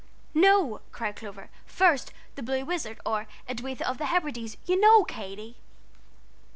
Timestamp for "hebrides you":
4.07-4.79